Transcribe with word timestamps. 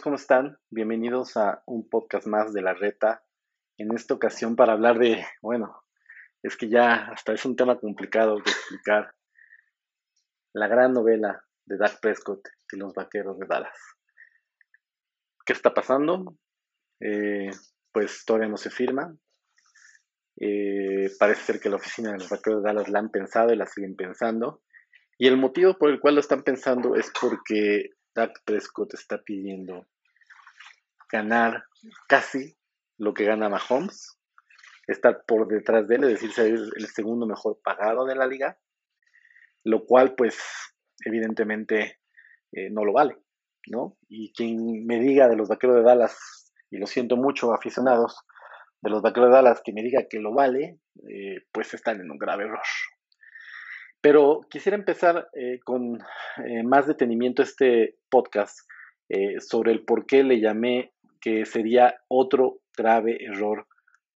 ¿Cómo 0.00 0.16
están? 0.16 0.58
Bienvenidos 0.70 1.36
a 1.36 1.62
un 1.66 1.86
podcast 1.86 2.26
más 2.26 2.54
de 2.54 2.62
la 2.62 2.72
reta. 2.72 3.22
En 3.76 3.92
esta 3.92 4.14
ocasión 4.14 4.56
para 4.56 4.72
hablar 4.72 4.98
de, 4.98 5.22
bueno, 5.42 5.82
es 6.42 6.56
que 6.56 6.70
ya 6.70 7.08
hasta 7.12 7.34
es 7.34 7.44
un 7.44 7.56
tema 7.56 7.78
complicado 7.78 8.36
de 8.36 8.50
explicar. 8.50 9.14
La 10.54 10.66
gran 10.66 10.94
novela 10.94 11.44
de 11.66 11.76
Dak 11.76 12.00
Prescott 12.00 12.48
y 12.72 12.78
los 12.78 12.94
Vaqueros 12.94 13.38
de 13.38 13.46
Dallas. 13.46 13.76
¿Qué 15.44 15.52
está 15.52 15.74
pasando? 15.74 16.38
Eh, 16.98 17.50
pues 17.92 18.24
todavía 18.24 18.48
no 18.48 18.56
se 18.56 18.70
firma. 18.70 19.14
Eh, 20.40 21.10
parece 21.18 21.42
ser 21.42 21.60
que 21.60 21.68
la 21.68 21.76
oficina 21.76 22.12
de 22.12 22.18
los 22.18 22.30
Vaqueros 22.30 22.62
de 22.62 22.68
Dallas 22.68 22.88
la 22.88 22.98
han 22.98 23.10
pensado 23.10 23.52
y 23.52 23.56
la 23.56 23.66
siguen 23.66 23.94
pensando. 23.94 24.62
Y 25.18 25.26
el 25.28 25.36
motivo 25.36 25.76
por 25.76 25.90
el 25.90 26.00
cual 26.00 26.14
lo 26.14 26.20
están 26.20 26.44
pensando 26.44 26.96
es 26.96 27.12
porque 27.20 27.90
Dak 28.14 28.42
Prescott 28.44 28.94
está 28.94 29.22
pidiendo 29.22 29.86
ganar 31.10 31.64
casi 32.08 32.56
lo 32.98 33.14
que 33.14 33.24
gana 33.24 33.48
Mahomes, 33.48 34.18
estar 34.86 35.24
por 35.26 35.48
detrás 35.48 35.86
de 35.88 35.96
él, 35.96 36.04
es 36.04 36.10
decir, 36.12 36.32
ser 36.32 36.46
el 36.46 36.86
segundo 36.88 37.26
mejor 37.26 37.60
pagado 37.62 38.04
de 38.04 38.14
la 38.14 38.26
liga, 38.26 38.58
lo 39.64 39.84
cual 39.84 40.14
pues 40.14 40.38
evidentemente 41.04 42.00
eh, 42.52 42.70
no 42.70 42.84
lo 42.84 42.92
vale, 42.92 43.18
¿no? 43.66 43.98
Y 44.08 44.32
quien 44.32 44.86
me 44.86 44.98
diga 44.98 45.28
de 45.28 45.36
los 45.36 45.48
vaqueros 45.48 45.76
de 45.76 45.82
Dallas, 45.82 46.52
y 46.70 46.78
lo 46.78 46.86
siento 46.86 47.16
mucho 47.16 47.52
aficionados 47.52 48.16
de 48.80 48.90
los 48.90 49.02
vaqueros 49.02 49.30
de 49.30 49.34
Dallas, 49.34 49.60
que 49.64 49.72
me 49.72 49.82
diga 49.82 50.06
que 50.08 50.18
lo 50.18 50.34
vale, 50.34 50.78
eh, 51.08 51.44
pues 51.52 51.74
están 51.74 52.00
en 52.00 52.10
un 52.10 52.18
grave 52.18 52.44
error. 52.44 52.60
Pero 54.02 54.40
quisiera 54.50 54.76
empezar 54.76 55.28
eh, 55.32 55.60
con 55.64 56.00
eh, 56.44 56.64
más 56.64 56.88
detenimiento 56.88 57.42
este 57.42 57.96
podcast 58.10 58.58
eh, 59.08 59.40
sobre 59.40 59.70
el 59.70 59.84
por 59.84 60.06
qué 60.06 60.24
le 60.24 60.40
llamé 60.40 60.92
que 61.20 61.46
sería 61.46 61.94
otro 62.08 62.58
grave 62.76 63.24
error 63.24 63.68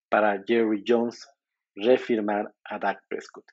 para 0.09 0.43
Jerry 0.45 0.83
Jones 0.85 1.29
refirmar 1.75 2.51
a 2.63 2.79
Dak 2.79 3.03
Prescott. 3.07 3.45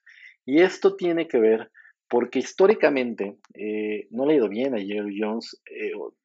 Y 0.47 0.63
esto 0.63 0.97
tiene 0.97 1.29
que 1.29 1.39
ver 1.39 1.71
porque 2.13 2.41
históricamente 2.41 3.39
no 4.11 4.27
le 4.27 4.35
ha 4.35 4.37
ido 4.37 4.51
bien 4.51 4.75
a 4.75 4.79
Jerry 4.79 5.19
Jones 5.19 5.63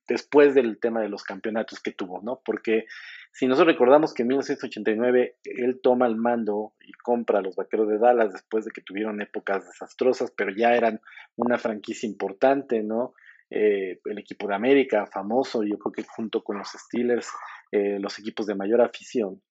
después 0.05 0.53
del 0.53 0.79
tema 0.81 0.99
de 0.99 1.07
los 1.07 1.23
campeonatos 1.23 1.79
que 1.79 1.93
tuvo, 1.93 2.21
¿no? 2.21 2.41
Porque 2.43 2.87
si 3.31 3.47
nosotros 3.47 3.73
recordamos 3.73 4.13
que 4.13 4.23
en 4.23 4.27
1989 4.27 5.37
él 5.45 5.79
toma 5.81 6.07
el 6.07 6.17
mando 6.17 6.73
y 6.81 6.91
compra 6.91 7.39
a 7.39 7.41
los 7.41 7.55
Vaqueros 7.55 7.87
de 7.87 7.99
Dallas 7.99 8.33
después 8.33 8.65
de 8.65 8.71
que 8.71 8.81
tuvieron 8.81 9.21
épocas 9.21 9.65
desastrosas, 9.65 10.33
pero 10.35 10.51
ya 10.51 10.75
eran 10.75 10.99
una 11.37 11.57
franquicia 11.57 12.09
importante, 12.09 12.83
¿no? 12.83 13.13
Eh, 13.49 14.01
el 14.03 14.17
equipo 14.19 14.45
de 14.47 14.55
América, 14.55 15.05
famoso, 15.05 15.63
yo 15.63 15.77
creo 15.77 15.93
que 15.93 16.03
junto 16.03 16.43
con 16.43 16.57
los 16.57 16.67
Steelers, 16.67 17.29
eh, 17.71 17.97
los 17.99 18.19
equipos 18.19 18.45
de 18.45 18.55
mayor 18.55 18.81
afición, 18.81 19.41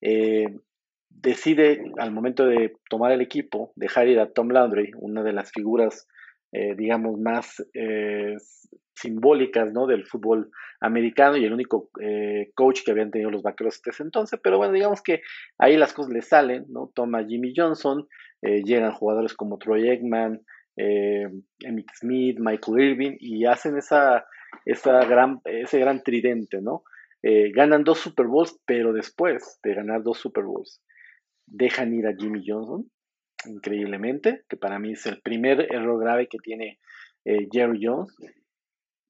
eh, 0.00 0.46
decide 1.20 1.92
al 1.98 2.12
momento 2.12 2.46
de 2.46 2.76
tomar 2.88 3.12
el 3.12 3.20
equipo 3.20 3.72
dejar 3.76 4.08
ir 4.08 4.20
a 4.20 4.30
Tom 4.30 4.48
Landry, 4.48 4.92
una 4.96 5.22
de 5.22 5.32
las 5.32 5.50
figuras 5.50 6.06
eh, 6.56 6.76
digamos, 6.76 7.18
más 7.18 7.66
eh, 7.74 8.36
simbólicas 8.94 9.72
¿no? 9.72 9.88
del 9.88 10.06
fútbol 10.06 10.52
americano 10.80 11.36
y 11.36 11.44
el 11.44 11.52
único 11.52 11.90
eh, 12.00 12.52
coach 12.54 12.84
que 12.84 12.92
habían 12.92 13.10
tenido 13.10 13.32
los 13.32 13.42
vaqueros 13.42 13.74
hasta 13.74 13.90
ese 13.90 14.04
entonces. 14.04 14.38
Pero 14.40 14.58
bueno, 14.58 14.72
digamos 14.72 15.02
que 15.02 15.22
ahí 15.58 15.76
las 15.76 15.92
cosas 15.92 16.12
le 16.12 16.22
salen, 16.22 16.66
¿no? 16.68 16.92
Toma 16.94 17.24
Jimmy 17.24 17.52
Johnson, 17.56 18.06
llegan 18.40 18.92
jugadores 18.92 19.34
como 19.34 19.58
Troy 19.58 19.88
Eggman, 19.88 20.42
Emmitt 20.76 21.88
Smith, 21.98 22.38
Michael 22.38 22.80
Irving 22.80 23.16
y 23.18 23.46
hacen 23.46 23.76
esa, 23.78 24.26
esa 24.64 25.04
gran, 25.06 25.40
ese 25.46 25.80
gran 25.80 26.02
tridente, 26.02 26.60
¿no? 26.60 26.84
ganan 27.54 27.84
dos 27.84 28.00
Super 28.00 28.26
Bowls, 28.26 28.60
pero 28.66 28.92
después 28.92 29.58
de 29.62 29.74
ganar 29.74 30.02
dos 30.02 30.18
Super 30.18 30.44
Bowls, 30.44 30.82
dejan 31.46 31.94
ir 31.94 32.06
a 32.06 32.14
Jimmy 32.16 32.42
Johnson 32.46 32.90
increíblemente, 33.46 34.44
que 34.48 34.56
para 34.56 34.78
mí 34.78 34.92
es 34.92 35.06
el 35.06 35.20
primer 35.20 35.72
error 35.72 36.00
grave 36.00 36.28
que 36.28 36.38
tiene 36.38 36.78
eh, 37.24 37.48
Jerry 37.52 37.80
Jones. 37.82 38.14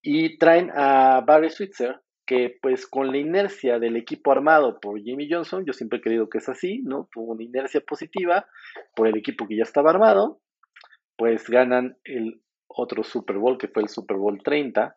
Y 0.02 0.38
traen 0.38 0.70
a 0.74 1.22
Barry 1.26 1.50
Switzer, 1.50 2.00
que 2.26 2.56
pues 2.60 2.86
con 2.86 3.10
la 3.10 3.18
inercia 3.18 3.78
del 3.78 3.96
equipo 3.96 4.32
armado 4.32 4.80
por 4.80 5.00
Jimmy 5.00 5.28
Johnson, 5.30 5.64
yo 5.64 5.72
siempre 5.72 5.98
he 5.98 6.02
creído 6.02 6.28
que 6.28 6.38
es 6.38 6.48
así, 6.48 6.82
¿no? 6.82 7.08
Tuvo 7.12 7.32
una 7.32 7.42
inercia 7.42 7.80
positiva 7.80 8.46
por 8.94 9.06
el 9.06 9.16
equipo 9.16 9.46
que 9.46 9.56
ya 9.56 9.62
estaba 9.62 9.90
armado, 9.90 10.40
pues 11.16 11.48
ganan 11.48 11.96
el 12.04 12.40
otro 12.66 13.04
Super 13.04 13.36
Bowl, 13.36 13.58
que 13.58 13.68
fue 13.68 13.82
el 13.82 13.88
Super 13.88 14.16
Bowl 14.16 14.42
30, 14.42 14.96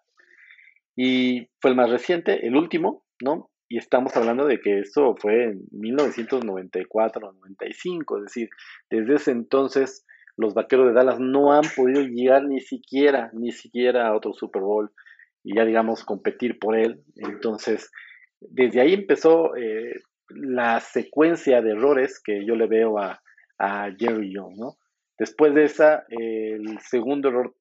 y 0.96 1.50
fue 1.62 1.72
el 1.72 1.78
más 1.78 1.90
reciente, 1.90 2.48
el 2.48 2.56
último, 2.56 3.06
¿no? 3.22 3.52
Y 3.70 3.78
estamos 3.78 4.16
hablando 4.16 4.46
de 4.46 4.60
que 4.60 4.80
eso 4.80 5.16
fue 5.18 5.44
en 5.44 5.68
1994-95, 5.72 8.18
es 8.18 8.24
decir, 8.24 8.50
desde 8.90 9.16
ese 9.16 9.32
entonces 9.32 10.06
los 10.38 10.54
Vaqueros 10.54 10.88
de 10.88 10.94
Dallas 10.94 11.20
no 11.20 11.52
han 11.52 11.66
podido 11.76 12.04
llegar 12.04 12.44
ni 12.44 12.62
siquiera, 12.62 13.30
ni 13.34 13.52
siquiera 13.52 14.08
a 14.08 14.16
otro 14.16 14.32
Super 14.34 14.62
Bowl 14.62 14.92
y 15.44 15.56
ya 15.56 15.66
digamos 15.66 16.06
competir 16.06 16.60
por 16.60 16.78
él. 16.78 17.04
Entonces, 17.16 17.92
desde 18.40 18.82
ahí 18.82 18.94
empezó 18.94 19.56
eh, 19.56 19.96
la 20.30 20.80
secuencia 20.80 21.62
de 21.62 21.72
errores 21.72 22.22
que 22.24 22.46
yo 22.46 22.56
le 22.56 22.68
veo 22.68 23.00
a, 23.00 23.20
a 23.58 23.90
Jerry 23.98 24.32
Jones, 24.36 24.60
¿no? 24.60 24.78
Después 25.18 25.56
de 25.56 25.64
esa, 25.64 26.06
el 26.10 26.78
segundo 26.80 27.30
error, 27.30 27.56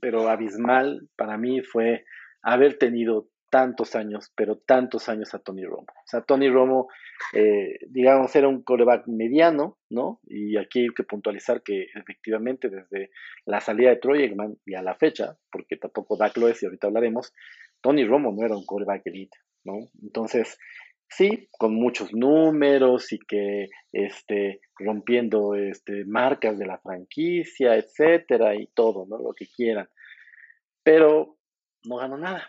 pero 0.00 0.30
abismal 0.30 1.06
para 1.16 1.36
mí, 1.36 1.60
fue 1.60 2.06
haber 2.42 2.78
tenido 2.78 3.28
tantos 3.50 3.94
años, 3.94 4.32
pero 4.34 4.56
tantos 4.56 5.08
años 5.08 5.34
a 5.34 5.38
Tony 5.38 5.64
Romo. 5.64 5.86
O 5.88 6.06
sea, 6.06 6.22
Tony 6.22 6.48
Romo, 6.48 6.88
eh, 7.32 7.78
digamos, 7.88 8.34
era 8.36 8.48
un 8.48 8.62
coreback 8.62 9.06
mediano, 9.06 9.78
¿no? 9.90 10.20
Y 10.24 10.56
aquí 10.56 10.80
hay 10.80 10.88
que 10.88 11.04
puntualizar 11.04 11.62
que 11.62 11.86
efectivamente 11.94 12.68
desde 12.68 13.10
la 13.44 13.60
salida 13.60 13.90
de 13.90 13.96
Troy 13.96 14.24
Eggman 14.24 14.56
y 14.66 14.74
a 14.74 14.82
la 14.82 14.94
fecha, 14.94 15.36
porque 15.50 15.76
tampoco 15.76 16.16
Dak 16.16 16.36
lo 16.36 16.48
es 16.48 16.62
y 16.62 16.66
ahorita 16.66 16.88
hablaremos, 16.88 17.32
Tony 17.80 18.04
Romo 18.04 18.32
no 18.32 18.44
era 18.44 18.56
un 18.56 18.66
coreback 18.66 19.06
elite, 19.06 19.38
¿no? 19.64 19.88
Entonces, 20.02 20.58
sí, 21.08 21.48
con 21.58 21.74
muchos 21.74 22.12
números 22.12 23.12
y 23.12 23.18
que 23.18 23.68
este, 23.92 24.60
rompiendo 24.78 25.54
este, 25.54 26.04
marcas 26.04 26.58
de 26.58 26.66
la 26.66 26.78
franquicia, 26.78 27.76
etcétera, 27.76 28.54
y 28.54 28.66
todo, 28.68 29.06
¿no? 29.06 29.18
Lo 29.18 29.32
que 29.32 29.46
quieran. 29.46 29.88
Pero 30.82 31.36
no 31.84 31.96
ganó 31.96 32.18
nada, 32.18 32.48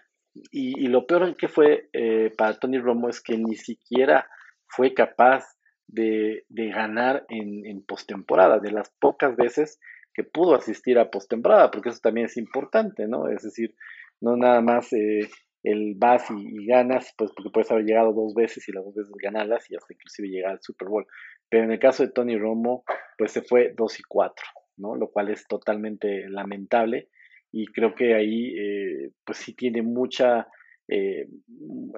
y, 0.51 0.87
lo 0.87 1.05
peor 1.05 1.35
que 1.35 1.47
fue 1.47 1.89
eh, 1.93 2.31
para 2.37 2.59
Tony 2.59 2.79
Romo 2.79 3.09
es 3.09 3.21
que 3.21 3.37
ni 3.37 3.55
siquiera 3.55 4.27
fue 4.67 4.93
capaz 4.93 5.45
de, 5.87 6.45
ganar 6.49 7.25
en, 7.29 7.65
en 7.65 7.83
postemporada, 7.83 8.59
de 8.59 8.71
las 8.71 8.91
pocas 8.99 9.35
veces 9.35 9.79
que 10.13 10.23
pudo 10.23 10.55
asistir 10.55 10.99
a 10.99 11.09
postemporada, 11.09 11.71
porque 11.71 11.89
eso 11.89 11.99
también 12.01 12.27
es 12.27 12.37
importante, 12.37 13.07
¿no? 13.07 13.27
Es 13.29 13.43
decir, 13.43 13.75
no 14.21 14.35
nada 14.35 14.61
más 14.61 14.91
eh, 14.93 15.29
el 15.63 15.95
vas 15.97 16.29
y, 16.31 16.65
ganas, 16.65 17.13
pues 17.17 17.31
porque 17.35 17.51
puedes 17.51 17.71
haber 17.71 17.85
llegado 17.85 18.13
dos 18.13 18.33
veces 18.33 18.67
y 18.67 18.71
las 18.71 18.83
dos 18.83 18.95
veces 18.95 19.13
ganarlas 19.21 19.69
y 19.69 19.75
hasta 19.75 19.93
inclusive 19.93 20.29
llegar 20.29 20.51
al 20.51 20.61
Super 20.61 20.87
Bowl. 20.87 21.07
Pero 21.49 21.63
en 21.63 21.71
el 21.71 21.79
caso 21.79 22.03
de 22.03 22.11
Tony 22.11 22.37
Romo, 22.37 22.83
pues 23.17 23.31
se 23.31 23.41
fue 23.41 23.73
2 23.75 23.99
y 23.99 24.03
4, 24.03 24.45
¿no? 24.77 24.95
Lo 24.95 25.09
cual 25.09 25.29
es 25.29 25.47
totalmente 25.47 26.29
lamentable 26.29 27.09
y 27.51 27.67
creo 27.67 27.95
que 27.95 28.13
ahí 28.13 28.55
eh, 28.57 29.11
pues 29.25 29.39
sí 29.39 29.55
tiene 29.55 29.81
mucha, 29.81 30.47
eh, 30.87 31.27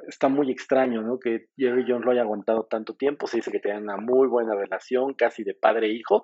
está 0.08 0.30
muy 0.30 0.52
extraño, 0.52 1.02
¿no? 1.02 1.20
Que 1.20 1.48
Jerry 1.58 1.86
Jones 1.88 2.06
lo 2.06 2.12
haya 2.12 2.22
aguantado 2.22 2.68
tanto 2.70 2.96
tiempo, 2.96 3.28
se 3.28 3.38
dice 3.38 3.52
que 3.52 3.60
tenían 3.60 3.84
una 3.84 3.98
muy 3.98 4.28
buena 4.28 4.56
relación, 4.56 5.14
casi 5.14 5.44
de 5.44 5.54
padre 5.54 5.88
e 5.88 5.94
hijo, 5.94 6.24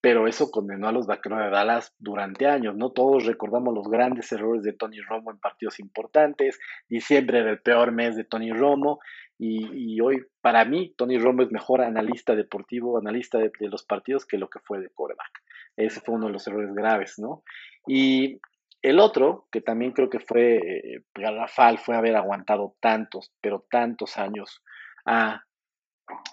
pero 0.00 0.28
eso 0.28 0.50
condenó 0.50 0.88
a 0.88 0.92
los 0.92 1.06
Vaqueros 1.06 1.40
de 1.40 1.50
Dallas 1.50 1.94
durante 1.98 2.46
años, 2.46 2.76
¿no? 2.76 2.90
Todos 2.92 3.26
recordamos 3.26 3.74
los 3.74 3.88
grandes 3.88 4.30
errores 4.30 4.62
de 4.62 4.72
Tony 4.72 5.00
Romo 5.00 5.32
en 5.32 5.38
partidos 5.38 5.80
importantes, 5.80 6.60
diciembre 6.88 7.40
era 7.40 7.50
el 7.50 7.60
peor 7.60 7.90
mes 7.92 8.16
de 8.16 8.24
Tony 8.24 8.52
Romo, 8.52 9.00
y, 9.40 10.00
hoy 10.00 10.24
para 10.40 10.64
mí 10.64 10.94
Tony 10.96 11.16
Romo 11.16 11.42
es 11.42 11.52
mejor 11.52 11.80
analista 11.80 12.34
deportivo, 12.34 12.98
analista 12.98 13.38
de, 13.38 13.52
de 13.60 13.68
los 13.68 13.84
partidos 13.84 14.26
que 14.26 14.36
lo 14.36 14.50
que 14.50 14.58
fue 14.58 14.80
de 14.80 14.90
quarterback. 14.90 15.30
Ese 15.76 16.00
fue 16.00 16.16
uno 16.16 16.26
de 16.26 16.32
los 16.32 16.46
errores 16.48 16.74
graves, 16.74 17.14
¿no? 17.18 17.44
Y 17.86 18.40
el 18.82 19.00
otro, 19.00 19.48
que 19.50 19.60
también 19.60 19.92
creo 19.92 20.08
que 20.08 20.20
fue 20.20 20.56
eh, 20.56 21.04
garrafal, 21.14 21.78
fue 21.78 21.96
haber 21.96 22.16
aguantado 22.16 22.76
tantos, 22.80 23.32
pero 23.40 23.66
tantos 23.70 24.18
años 24.18 24.62
a 25.04 25.42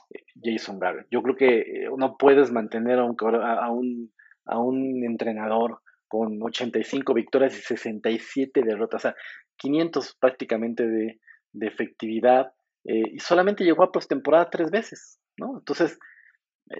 eh, 0.09 0.23
Jason 0.43 0.79
Garrett. 0.79 1.07
Yo 1.09 1.21
creo 1.23 1.35
que 1.35 1.59
eh, 1.59 1.89
no 1.97 2.17
puedes 2.17 2.51
mantener 2.51 2.99
a 2.99 3.05
un, 3.05 3.15
a 3.21 3.71
un, 3.71 4.13
a 4.45 4.59
un 4.59 5.03
entrenador 5.03 5.81
con 6.07 6.41
85 6.41 7.13
victorias 7.13 7.57
y 7.57 7.61
67 7.61 8.61
derrotas, 8.63 9.01
o 9.01 9.07
sea, 9.09 9.15
500 9.57 10.15
prácticamente 10.19 10.87
de, 10.87 11.19
de 11.51 11.67
efectividad, 11.67 12.51
y 12.87 13.17
solamente 13.17 13.63
llegó 13.63 13.83
a 13.83 13.91
postemporada 13.91 14.51
tres 14.51 14.69
veces, 14.69 15.19
¿no? 15.37 15.57
Entonces, 15.57 15.97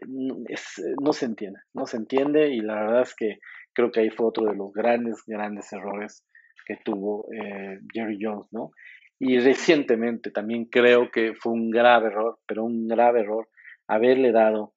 no 0.05 1.13
se 1.13 1.25
entiende, 1.25 1.61
no 1.73 1.87
se 1.87 1.97
entiende, 1.97 2.49
y 2.49 2.61
la 2.61 2.75
verdad 2.75 3.01
es 3.01 3.15
que 3.15 3.39
Creo 3.75 3.91
que 3.91 3.99
ahí 3.99 4.09
fue 4.09 4.25
otro 4.25 4.45
de 4.45 4.55
los 4.55 4.73
grandes, 4.73 5.23
grandes 5.27 5.71
errores 5.71 6.25
que 6.65 6.77
tuvo 6.77 7.27
eh, 7.31 7.79
Jerry 7.93 8.17
Jones, 8.19 8.47
¿no? 8.51 8.71
Y 9.19 9.39
recientemente 9.39 10.31
también 10.31 10.65
creo 10.65 11.11
que 11.11 11.35
fue 11.35 11.53
un 11.53 11.69
grave 11.69 12.07
error, 12.07 12.39
pero 12.47 12.63
un 12.63 12.87
grave 12.87 13.21
error 13.21 13.47
haberle 13.87 14.31
dado 14.31 14.73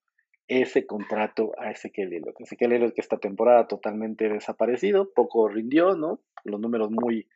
ese 0.48 0.86
contrato 0.86 1.52
a 1.58 1.70
Ezequiel 1.70 2.12
Elliott. 2.12 2.40
Ezequiel 2.40 2.72
Elliott 2.72 2.94
que 2.94 3.00
esta 3.00 3.18
temporada 3.18 3.68
totalmente 3.68 4.28
desaparecido, 4.28 5.12
poco 5.12 5.48
rindió, 5.48 5.94
¿no? 5.94 6.20
Los 6.44 6.60
números 6.60 6.90
muy 6.90 7.28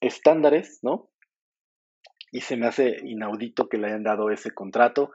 estándares, 0.00 0.80
¿no? 0.82 1.10
Y 2.32 2.40
se 2.40 2.56
me 2.56 2.66
hace 2.66 2.96
inaudito 3.04 3.68
que 3.68 3.78
le 3.78 3.88
hayan 3.88 4.02
dado 4.02 4.30
ese 4.30 4.52
contrato 4.52 5.12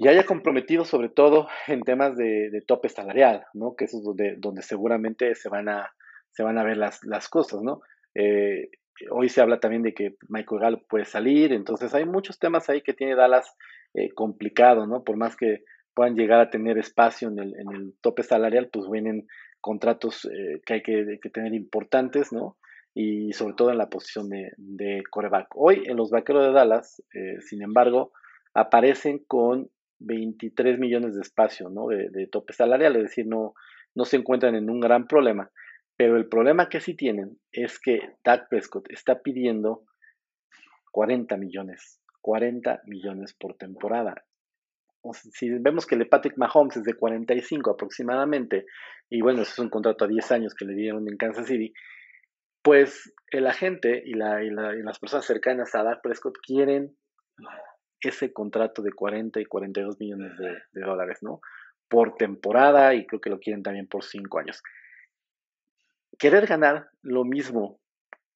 y 0.00 0.08
haya 0.08 0.24
comprometido 0.24 0.86
sobre 0.86 1.10
todo 1.10 1.48
en 1.66 1.82
temas 1.82 2.16
de, 2.16 2.64
tope 2.66 2.88
salarial, 2.88 3.44
¿no? 3.52 3.76
Que 3.76 3.84
eso 3.84 3.98
es 3.98 4.04
donde, 4.04 4.34
donde 4.38 4.62
seguramente 4.62 5.34
se 5.34 5.50
van 5.50 5.68
a, 5.68 5.92
se 6.30 6.42
van 6.42 6.56
a 6.56 6.64
ver 6.64 6.78
las, 6.78 7.04
las 7.04 7.28
cosas, 7.28 7.60
¿no? 7.60 7.82
Eh, 8.14 8.70
hoy 9.10 9.28
se 9.28 9.42
habla 9.42 9.60
también 9.60 9.82
de 9.82 9.92
que 9.92 10.16
Michael 10.30 10.62
Gallup 10.62 10.86
puede 10.88 11.04
salir, 11.04 11.52
entonces 11.52 11.92
hay 11.92 12.06
muchos 12.06 12.38
temas 12.38 12.70
ahí 12.70 12.80
que 12.80 12.94
tiene 12.94 13.14
Dallas 13.14 13.54
eh, 13.92 14.08
complicado, 14.14 14.86
¿no? 14.86 15.04
Por 15.04 15.18
más 15.18 15.36
que 15.36 15.64
puedan 15.92 16.16
llegar 16.16 16.40
a 16.40 16.48
tener 16.48 16.78
espacio 16.78 17.28
en 17.28 17.38
el, 17.38 17.54
en 17.60 17.70
el 17.70 17.94
tope 18.00 18.22
salarial, 18.22 18.70
pues 18.72 18.88
vienen 18.88 19.26
contratos 19.60 20.24
eh, 20.24 20.62
que 20.64 20.72
hay 20.72 20.82
que, 20.82 21.18
tener 21.30 21.52
importantes, 21.52 22.32
¿no? 22.32 22.56
Y 22.94 23.34
sobre 23.34 23.52
todo 23.52 23.70
en 23.70 23.76
la 23.76 23.90
posición 23.90 24.30
de, 24.30 24.52
de 24.56 25.02
coreback. 25.10 25.48
Hoy 25.56 25.82
en 25.84 25.98
los 25.98 26.10
vaqueros 26.10 26.46
de 26.46 26.52
Dallas, 26.52 27.02
sin 27.40 27.62
embargo, 27.62 28.12
aparecen 28.54 29.22
con 29.28 29.68
23 30.00 30.78
millones 30.78 31.14
de 31.14 31.22
espacio, 31.22 31.68
¿no? 31.68 31.88
De, 31.88 32.10
de, 32.10 32.26
tope 32.26 32.52
salarial, 32.52 32.96
es 32.96 33.04
decir, 33.04 33.26
no, 33.26 33.54
no 33.94 34.04
se 34.04 34.16
encuentran 34.16 34.54
en 34.54 34.68
un 34.70 34.80
gran 34.80 35.06
problema. 35.06 35.50
Pero 35.96 36.16
el 36.16 36.28
problema 36.28 36.68
que 36.68 36.80
sí 36.80 36.94
tienen 36.94 37.38
es 37.52 37.78
que 37.78 38.00
Dak 38.24 38.48
Prescott 38.48 38.90
está 38.90 39.20
pidiendo 39.20 39.84
40 40.92 41.36
millones, 41.36 42.00
40 42.22 42.82
millones 42.86 43.34
por 43.34 43.54
temporada 43.54 44.24
si 45.12 45.50
vemos 45.50 45.86
que 45.86 45.94
el 45.94 46.00
de 46.00 46.06
Patrick 46.06 46.36
Mahomes 46.36 46.76
es 46.76 46.84
de 46.84 46.94
45 46.94 47.70
aproximadamente, 47.70 48.66
y 49.08 49.20
bueno, 49.22 49.42
ese 49.42 49.52
es 49.52 49.58
un 49.58 49.70
contrato 49.70 50.04
a 50.04 50.08
10 50.08 50.32
años 50.32 50.54
que 50.54 50.64
le 50.64 50.74
dieron 50.74 51.08
en 51.08 51.16
Kansas 51.16 51.46
City, 51.46 51.72
pues 52.62 53.12
el 53.28 53.46
agente 53.46 54.02
y, 54.04 54.14
la, 54.14 54.44
y, 54.44 54.50
las 54.50 54.98
personas 54.98 55.24
cercanas 55.24 55.74
a 55.74 55.82
Dak 55.82 56.02
Prescott 56.02 56.36
quieren 56.44 56.96
ese 58.08 58.32
contrato 58.32 58.82
de 58.82 58.92
40 58.92 59.40
y 59.40 59.44
42 59.44 59.98
millones 59.98 60.32
de, 60.38 60.80
dólares, 60.80 61.18
¿no? 61.22 61.40
Por 61.88 62.16
temporada 62.16 62.94
y 62.94 63.06
creo 63.06 63.20
que 63.20 63.30
lo 63.30 63.40
quieren 63.40 63.62
también 63.62 63.86
por 63.86 64.04
5 64.04 64.38
años. 64.38 64.62
Querer 66.18 66.46
ganar 66.46 66.90
lo 67.02 67.24
mismo 67.24 67.80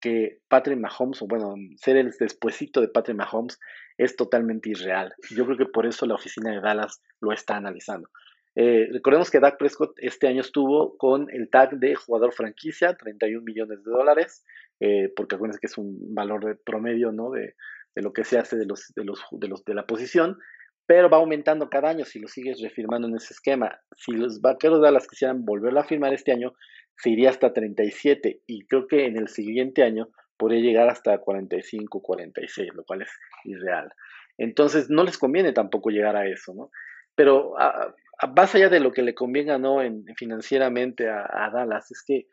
que 0.00 0.40
Patrick 0.49 0.78
Mahomes, 0.78 1.22
o 1.22 1.26
bueno, 1.26 1.55
ser 1.76 1.96
el 1.96 2.11
despuesito 2.11 2.81
de 2.81 2.88
Patrick 2.88 3.16
Mahomes, 3.16 3.58
es 3.96 4.16
totalmente 4.16 4.69
irreal. 4.70 5.14
Yo 5.31 5.46
creo 5.46 5.56
que 5.56 5.67
por 5.67 5.87
eso 5.87 6.05
la 6.06 6.14
oficina 6.14 6.52
de 6.52 6.60
Dallas 6.60 7.00
lo 7.20 7.32
está 7.32 7.56
analizando. 7.56 8.08
Eh, 8.56 8.88
recordemos 8.93 9.31
que 9.31 9.40
Dak 9.40 9.58
Prescott 9.58 9.96
este 9.99 10.28
año 10.28 10.40
estuvo 10.40 10.96
con 10.96 11.28
el 11.31 11.50
tag 11.50 11.78
de 11.78 11.94
jugador 11.94 12.32
franquicia, 12.32 12.96
31 12.96 13.43
millones 13.43 13.82
de 13.82 13.90
dólares, 13.90 14.44
eh, 14.81 15.12
porque 15.17 15.34
acuérdense 15.34 15.60
que 15.60 15.67
es 15.67 15.78
un 15.78 16.14
valor 16.14 16.44
de 16.44 16.55
promedio 16.55 17.10
¿no? 17.10 17.31
de, 17.31 17.55
de, 17.94 18.02
lo 18.02 18.12
que 18.12 18.25
se 18.25 18.38
hace 18.38 18.56
de, 18.56 18.67
los, 18.67 18.93
de, 18.94 19.05
los, 19.05 19.20
de, 19.31 19.49
los, 19.49 19.64
de 19.64 19.75
la 19.75 19.87
posición, 19.87 20.38
pero 20.87 21.08
va 21.08 21.17
aumentando 21.17 21.70
cada 21.70 21.91
año 21.91 22.05
si 22.05 22.19
lo 22.19 22.29
sigues 22.29 22.61
refirmando 22.61 23.08
en 23.08 23.17
ese 23.17 23.35
esquema. 23.35 23.81
Si 23.96 24.12
los 24.12 24.41
vaqueros 24.41 24.81
de 24.81 24.87
Dallas 24.87 25.08
quisieran 25.08 25.44
volverlo 25.44 25.81
a 25.81 25.85
firmar 25.85 26.12
este 26.12 26.32
año, 26.32 26.55
se 26.96 27.11
iría 27.11 27.31
hasta 27.31 27.52
37 27.52 28.43
y 28.46 28.67
creo 28.67 28.87
que 28.87 29.06
en 29.06 29.17
el 29.17 29.29
siguiente 29.29 29.82
año 29.82 30.08
podría 30.37 30.61
llegar 30.61 30.88
hasta 30.88 31.19
45, 31.19 32.02
46, 32.02 32.75
lo 32.75 32.85
cual 32.85 33.02
es 33.02 33.11
irreal. 33.44 33.91
Entonces 34.37 34.91
no 34.91 35.05
les 35.05 35.19
conviene 35.19 35.52
tampoco 35.52 35.91
llegar 35.91 36.17
a 36.17 36.26
eso, 36.26 36.55
¿no? 36.55 36.70
Pero 37.14 37.58
a, 37.58 37.94
más 38.37 38.55
allá 38.55 38.69
de 38.69 38.81
lo 38.81 38.93
que 38.93 39.02
le 39.02 39.14
convenga, 39.14 39.58
¿no? 39.58 39.82
En, 39.82 40.05
financieramente 40.17 41.08
a, 41.08 41.50
Dallas, 41.52 41.91
es 41.91 42.02
que 42.05 42.26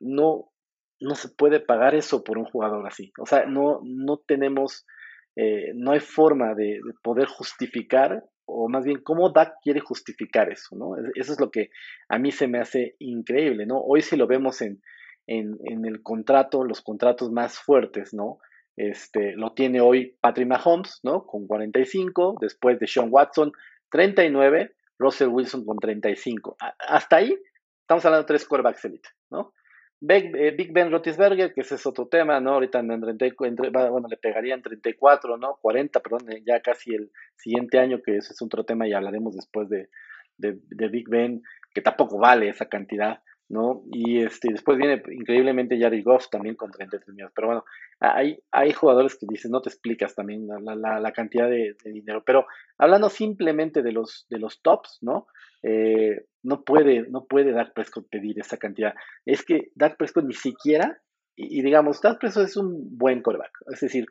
no, 0.00 0.50
no 1.00 1.14
se 1.14 1.28
puede 1.28 1.60
pagar 1.60 1.94
eso 1.94 2.24
por 2.24 2.38
un 2.38 2.44
jugador 2.44 2.86
así. 2.86 3.12
O 3.18 3.26
sea, 3.26 3.46
no, 3.46 3.80
no 3.84 4.18
tenemos, 4.18 4.86
eh, 5.36 5.72
no 5.74 5.92
hay 5.92 6.00
forma 6.00 6.54
de, 6.54 6.80
de 6.84 6.92
poder 7.02 7.26
justificar 7.26 8.24
o 8.46 8.68
más 8.68 8.84
bien 8.84 9.02
cómo 9.02 9.30
Dak 9.30 9.56
quiere 9.60 9.80
justificar 9.80 10.50
eso, 10.50 10.76
¿no? 10.76 10.96
Eso 11.14 11.32
es 11.32 11.40
lo 11.40 11.50
que 11.50 11.70
a 12.08 12.18
mí 12.18 12.30
se 12.30 12.46
me 12.46 12.58
hace 12.58 12.94
increíble, 13.00 13.66
¿no? 13.66 13.78
Hoy 13.78 14.02
si 14.02 14.16
lo 14.16 14.26
vemos 14.26 14.62
en, 14.62 14.80
en, 15.26 15.58
en 15.64 15.84
el 15.84 16.02
contrato, 16.02 16.64
los 16.64 16.80
contratos 16.80 17.30
más 17.30 17.58
fuertes, 17.58 18.14
¿no? 18.14 18.38
Este, 18.76 19.32
lo 19.32 19.52
tiene 19.52 19.80
hoy 19.80 20.16
Patrick 20.20 20.48
Mahomes, 20.48 21.00
¿no? 21.02 21.26
Con 21.26 21.46
45, 21.46 22.36
después 22.40 22.78
de 22.78 22.86
Sean 22.86 23.08
Watson, 23.10 23.52
39, 23.90 24.74
Russell 24.98 25.28
Wilson 25.28 25.64
con 25.64 25.78
35. 25.78 26.56
hasta 26.88 27.16
ahí 27.16 27.36
estamos 27.80 28.04
hablando 28.04 28.22
de 28.22 28.28
tres 28.28 28.46
quarterbacks 28.46 28.84
elite, 28.84 29.08
¿no? 29.30 29.52
Eh, 30.00 30.54
Big, 30.56 30.72
Ben 30.72 30.90
Roethlisberger, 30.90 31.54
que 31.54 31.62
ese 31.62 31.76
es 31.76 31.86
otro 31.86 32.06
tema, 32.06 32.38
¿no? 32.40 32.52
Ahorita 32.52 32.80
en, 32.80 32.88
bueno, 33.00 34.08
le 34.08 34.16
pegarían 34.16 34.60
34, 34.62 35.38
¿no? 35.38 35.58
40, 35.62 36.00
perdón, 36.00 36.30
eh, 36.32 36.42
ya 36.46 36.60
casi 36.60 36.94
el 36.94 37.10
siguiente 37.36 37.78
año, 37.78 38.00
que 38.04 38.18
ese 38.18 38.34
es 38.34 38.42
otro 38.42 38.64
tema 38.64 38.86
y 38.86 38.92
hablaremos 38.92 39.34
después 39.34 39.68
de, 39.70 39.88
de, 40.36 40.58
de 40.68 40.88
Big 40.88 41.08
Ben, 41.08 41.42
que 41.72 41.80
tampoco 41.80 42.18
vale 42.18 42.48
esa 42.48 42.66
cantidad. 42.66 43.22
¿No? 43.48 43.84
Y 43.92 44.22
este, 44.22 44.48
después 44.50 44.76
viene 44.76 45.02
increíblemente 45.12 45.78
Jared 45.78 46.02
Goff 46.02 46.28
también 46.30 46.56
con 46.56 46.70
33 46.70 47.08
millones. 47.14 47.32
Pero 47.34 47.48
bueno, 47.48 47.64
hay, 48.00 48.38
hay 48.50 48.72
jugadores 48.72 49.16
que 49.16 49.26
dicen, 49.28 49.52
no 49.52 49.62
te 49.62 49.68
explicas 49.68 50.14
también 50.14 50.46
la, 50.46 51.00
la, 51.00 51.12
cantidad 51.12 51.48
de, 51.48 51.76
dinero. 51.84 52.24
Pero 52.24 52.46
hablando 52.78 53.08
simplemente 53.08 53.82
de 53.82 53.92
los, 53.92 54.26
de 54.30 54.38
los 54.38 54.62
tops, 54.62 54.98
¿no? 55.00 55.26
Eh, 55.62 56.26
no 56.42 56.62
puede, 56.62 57.08
no 57.08 57.26
puede 57.26 57.52
Dak 57.52 57.72
Prescott 57.72 58.08
pedir 58.10 58.38
esa 58.38 58.56
cantidad. 58.56 58.94
Es 59.24 59.44
que 59.44 59.70
Dak 59.74 59.96
Prescott 59.96 60.24
ni 60.24 60.34
siquiera, 60.34 61.00
y, 61.36 61.62
digamos, 61.62 62.00
Dak 62.00 62.18
Prescott 62.18 62.44
es 62.44 62.56
un 62.56 62.96
buen 62.96 63.22
coreback. 63.22 63.52
Es 63.72 63.80
decir, 63.80 64.06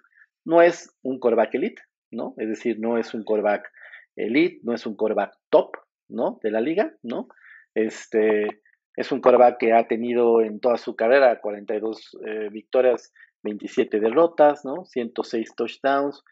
no 0.45 0.61
es 0.61 0.93
un 1.01 1.19
coreback 1.19 1.55
elite, 1.55 1.81
¿no? 2.11 2.35
Es 2.37 2.47
decir, 2.47 2.79
no 2.79 2.97
es 2.97 3.13
un 3.13 3.23
coreback 3.23 3.69
elite, 4.15 4.59
no 4.63 4.73
es 4.73 4.85
un 4.85 4.95
coreback 4.95 5.33
top, 5.49 5.75
¿no? 6.07 6.39
De 6.43 6.51
la 6.51 6.61
liga, 6.61 6.93
¿no? 7.03 7.27
Este, 7.73 8.61
es 8.95 9.11
un 9.11 9.21
quarterback 9.21 9.57
que 9.59 9.73
ha 9.73 9.87
tenido 9.87 10.41
en 10.41 10.59
toda 10.59 10.77
su 10.77 10.95
carrera 10.95 11.39
42 11.41 12.17
eh, 12.25 12.49
victorias, 12.49 13.13
27 13.43 13.99
derrotas, 13.99 14.65
¿no? 14.65 14.85
106 14.85 15.55
touchdowns, 15.55 16.23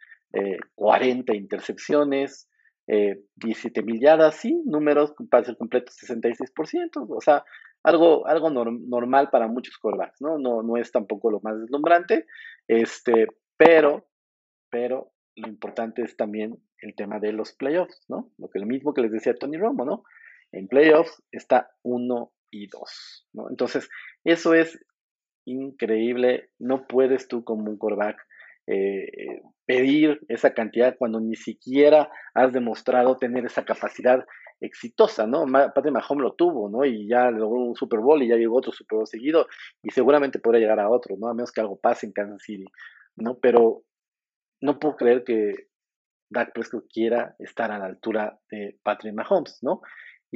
40 0.75 1.31
eh, 1.31 1.35
intercepciones, 1.35 2.49
17 2.87 3.79
eh, 3.79 3.83
milladas, 3.83 4.35
sí, 4.35 4.61
números, 4.65 5.13
pase 5.29 5.55
completo 5.55 5.91
66%, 5.91 7.05
o 7.09 7.21
sea, 7.21 7.45
algo, 7.83 8.25
algo 8.27 8.49
normal 8.49 9.29
para 9.29 9.47
muchos 9.47 9.77
quarterbacks, 9.77 10.21
¿no? 10.21 10.37
¿no? 10.37 10.63
No 10.63 10.77
es 10.77 10.91
tampoco 10.91 11.29
lo 11.29 11.39
más 11.41 11.59
deslumbrante, 11.59 12.25
este, 12.67 13.27
pero, 13.57 14.07
pero 14.69 15.11
lo 15.35 15.47
importante 15.49 16.01
es 16.01 16.15
también 16.15 16.57
el 16.79 16.95
tema 16.95 17.19
de 17.19 17.33
los 17.33 17.53
playoffs, 17.53 18.05
¿no? 18.09 18.31
Lo 18.37 18.49
que 18.49 18.59
lo 18.59 18.65
mismo 18.65 18.93
que 18.93 19.01
les 19.01 19.11
decía 19.11 19.35
Tony 19.35 19.57
Romo, 19.57 19.85
¿no? 19.85 20.03
En 20.51 20.67
playoffs 20.67 21.21
está 21.31 21.71
uno 21.83 22.31
y 22.53 22.69
¿no? 23.33 23.49
Entonces, 23.49 23.89
eso 24.23 24.53
es 24.53 24.79
increíble. 25.45 26.49
No 26.59 26.87
puedes 26.87 27.27
tú 27.27 27.43
como 27.43 27.69
un 27.69 27.77
coreback 27.77 28.17
eh, 28.67 29.41
pedir 29.65 30.21
esa 30.27 30.53
cantidad 30.53 30.95
cuando 30.97 31.19
ni 31.19 31.35
siquiera 31.35 32.09
has 32.33 32.53
demostrado 32.53 33.17
tener 33.17 33.45
esa 33.45 33.65
capacidad 33.65 34.25
exitosa, 34.61 35.27
¿no? 35.27 35.45
Patrick 35.45 35.93
Mahomes 35.93 36.23
lo 36.23 36.33
tuvo, 36.33 36.69
¿no? 36.69 36.85
Y 36.85 37.07
ya 37.07 37.29
logró 37.31 37.59
un 37.59 37.75
Super 37.75 37.99
Bowl 37.99 38.21
y 38.23 38.29
ya 38.29 38.37
llegó 38.37 38.57
otro 38.57 38.71
Super 38.71 38.97
Bowl 38.97 39.07
seguido 39.07 39.47
y 39.81 39.89
seguramente 39.91 40.39
podrá 40.39 40.59
llegar 40.59 40.79
a 40.79 40.89
otro, 40.89 41.17
¿no? 41.17 41.27
A 41.27 41.33
menos 41.33 41.51
que 41.51 41.59
algo 41.59 41.77
pase 41.77 42.05
en 42.05 42.13
Kansas 42.13 42.43
City, 42.43 42.65
¿no? 43.17 43.37
Pero 43.39 43.83
no 44.61 44.79
puedo 44.79 44.95
creer 44.95 45.23
que 45.25 45.67
Dak 46.29 46.53
Prescott 46.53 46.85
quiera 46.91 47.35
estar 47.39 47.71
a 47.71 47.79
la 47.79 47.85
altura 47.85 48.39
de 48.49 48.77
Patrick 48.83 49.13
Mahomes, 49.13 49.59
¿no? 49.61 49.81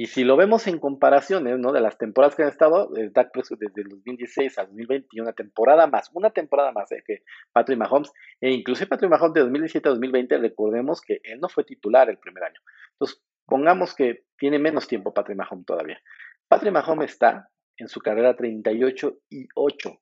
Y 0.00 0.06
si 0.06 0.22
lo 0.22 0.36
vemos 0.36 0.68
en 0.68 0.78
comparaciones, 0.78 1.58
¿no? 1.58 1.72
De 1.72 1.80
las 1.80 1.98
temporadas 1.98 2.36
que 2.36 2.44
han 2.44 2.50
estado, 2.50 2.96
eh, 2.96 3.10
Dak 3.12 3.32
Prescott 3.32 3.58
desde 3.58 3.82
el 3.82 3.88
2016 3.88 4.56
al 4.56 4.66
2021, 4.66 5.24
una 5.24 5.32
temporada 5.32 5.88
más, 5.88 6.08
una 6.14 6.30
temporada 6.30 6.70
más 6.70 6.92
¿eh? 6.92 7.02
que 7.04 7.24
Patrick 7.52 7.80
Mahomes, 7.80 8.12
e 8.40 8.52
incluso 8.52 8.86
Patrick 8.86 9.10
Mahomes 9.10 9.34
de 9.34 9.40
2017 9.40 9.88
a 9.88 9.90
2020, 9.90 10.38
recordemos 10.38 11.00
que 11.00 11.18
él 11.24 11.40
no 11.40 11.48
fue 11.48 11.64
titular 11.64 12.08
el 12.08 12.18
primer 12.18 12.44
año. 12.44 12.60
Entonces, 12.92 13.20
pongamos 13.44 13.92
que 13.96 14.22
tiene 14.38 14.60
menos 14.60 14.86
tiempo 14.86 15.12
Patrick 15.12 15.36
Mahomes 15.36 15.66
todavía. 15.66 16.00
Patrick 16.46 16.72
Mahomes 16.72 17.10
está 17.10 17.50
en 17.76 17.88
su 17.88 17.98
carrera 17.98 18.36
38 18.36 19.18
y 19.30 19.48
8, 19.56 19.98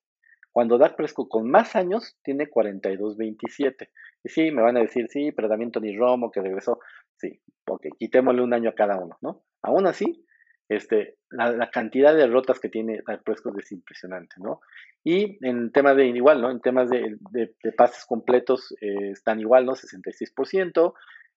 cuando 0.52 0.76
Dak 0.76 0.96
Prescott 0.96 1.30
con 1.30 1.50
más 1.50 1.74
años 1.74 2.18
tiene 2.22 2.50
42-27. 2.50 3.88
Y 4.24 4.28
sí, 4.28 4.50
me 4.50 4.60
van 4.60 4.76
a 4.76 4.80
decir, 4.80 5.06
sí, 5.08 5.32
pero 5.32 5.48
también 5.48 5.72
Tony 5.72 5.96
Romo 5.96 6.30
que 6.30 6.42
regresó. 6.42 6.80
Sí, 7.16 7.40
ok, 7.66 7.86
quitémosle 7.98 8.42
un 8.42 8.52
año 8.52 8.68
a 8.68 8.74
cada 8.74 8.98
uno, 8.98 9.16
¿no? 9.22 9.42
Aún 9.66 9.86
así, 9.86 10.24
Este, 10.68 11.16
la, 11.30 11.70
cantidad 11.70 12.12
de 12.12 12.22
derrotas 12.22 12.58
que 12.58 12.68
tiene 12.68 13.00
Prescott 13.24 13.56
es 13.60 13.70
impresionante, 13.70 14.34
¿no? 14.38 14.60
Y 15.04 15.38
en 15.46 15.70
temas 15.70 15.96
de 15.96 16.06
igual, 16.06 16.40
¿no? 16.40 16.50
En 16.50 16.60
temas 16.60 16.90
de, 16.90 17.16
pases 17.76 18.04
completos 18.04 18.74
eh, 18.80 19.10
están 19.12 19.38
igual, 19.38 19.64
¿no? 19.64 19.74
66%, 19.74 20.94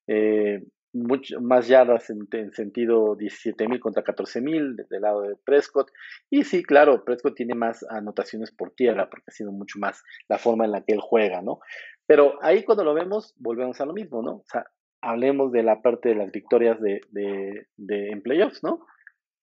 eh, 0.07 0.63
mucho 0.93 1.39
más 1.41 1.67
yardas 1.67 2.09
en, 2.09 2.51
sentido 2.53 3.15
17.000 3.15 3.79
contra 3.79 4.03
14.000 4.03 4.87
del 4.87 5.01
lado 5.01 5.21
de 5.21 5.35
Prescott. 5.35 5.91
Y 6.31 6.43
sí, 6.43 6.63
claro, 6.63 7.03
Prescott 7.05 7.35
tiene 7.35 7.53
más 7.53 7.85
anotaciones 7.89 8.51
por 8.51 8.71
tierra 8.71 9.09
porque 9.09 9.25
ha 9.27 9.31
sido 9.31 9.51
mucho 9.51 9.77
más 9.77 10.03
la 10.27 10.39
forma 10.39 10.65
en 10.65 10.71
la 10.71 10.81
que 10.83 10.93
él 10.93 11.01
juega, 11.01 11.41
¿no? 11.43 11.59
Pero 12.07 12.39
ahí 12.41 12.63
cuando 12.63 12.83
lo 12.83 12.95
vemos, 12.95 13.35
volvemos 13.37 13.79
a 13.81 13.85
lo 13.85 13.93
mismo, 13.93 14.23
¿no? 14.23 14.37
O 14.37 14.45
sea, 14.47 14.65
hablemos 15.01 15.51
de 15.51 15.63
la 15.63 15.81
parte 15.81 16.09
de 16.09 16.15
las 16.15 16.31
victorias 16.31 16.79
de, 16.81 17.01
de, 17.11 17.67
de 17.77 18.09
en 18.09 18.21
playoffs, 18.21 18.63
¿no? 18.63 18.85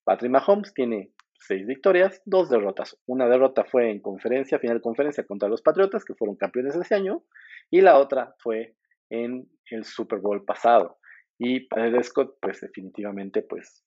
Patrick 0.05 0.31
Mahomes 0.31 0.73
tiene 0.75 1.11
seis 1.39 1.67
victorias, 1.67 2.23
dos 2.25 2.49
derrotas. 2.49 2.97
Una 3.07 3.29
derrota 3.29 3.65
fue 3.65 3.91
en 3.91 4.01
conferencia, 4.01 4.59
final 4.59 4.81
conferencia 4.81 5.25
contra 5.25 5.49
los 5.49 5.63
Patriotas, 5.63 6.05
que 6.05 6.15
fueron 6.15 6.37
campeones 6.37 6.77
ese 6.77 6.95
año, 6.95 7.25
y 7.71 7.81
la 7.81 7.99
otra 7.99 8.35
fue 8.39 8.75
en 9.11 9.49
el 9.71 9.85
Super 9.85 10.19
Bowl 10.19 10.45
pasado. 10.45 10.99
Y 11.39 11.67
para 11.67 12.03
Scott, 12.03 12.39
pues 12.41 12.61
definitivamente, 12.61 13.43
pues 13.43 13.85